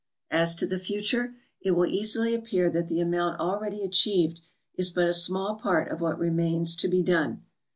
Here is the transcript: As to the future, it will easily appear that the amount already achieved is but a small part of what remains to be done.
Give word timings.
As 0.31 0.55
to 0.55 0.65
the 0.65 0.79
future, 0.79 1.35
it 1.61 1.73
will 1.75 1.85
easily 1.85 2.33
appear 2.33 2.71
that 2.71 2.87
the 2.87 2.99
amount 2.99 3.39
already 3.39 3.83
achieved 3.83 4.41
is 4.73 4.89
but 4.89 5.07
a 5.07 5.13
small 5.13 5.57
part 5.57 5.91
of 5.91 6.01
what 6.01 6.17
remains 6.17 6.75
to 6.77 6.87
be 6.87 7.03
done. 7.03 7.43